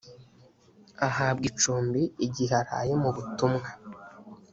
ahabwa 1.07 1.45
icumbi 1.51 2.01
igihe 2.25 2.53
araye 2.61 2.93
mu 3.01 3.09
butumwa 3.15 3.69